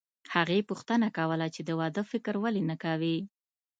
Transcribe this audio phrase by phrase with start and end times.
[0.35, 3.17] هغې پوښتنه کوله چې د واده فکر ولې نه کوې